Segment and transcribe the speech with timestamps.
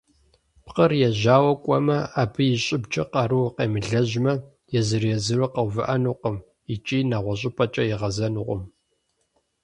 [0.65, 4.33] Пкъыр ежьауэ кӏуэмэ, абы и щӏыбкӏэ къару къемылэжьмэ,
[4.79, 6.37] езыр-езыру къэувыӏэнукъым
[6.73, 8.61] икӏи нэгъуэщӏыпӏэкӏэ игъэзэнукъым.